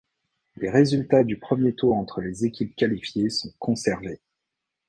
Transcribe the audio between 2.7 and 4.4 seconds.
qualifiées sont conservées.